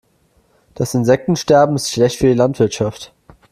Das 0.73 0.95
Insektensterben 0.95 1.75
ist 1.75 1.91
schlecht 1.91 2.17
für 2.17 2.25
die 2.25 2.33
Landwirtschaft. 2.33 3.13